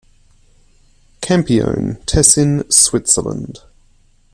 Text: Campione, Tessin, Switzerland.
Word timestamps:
Campione, 1.21 2.03
Tessin, 2.07 2.65
Switzerland. 2.71 3.61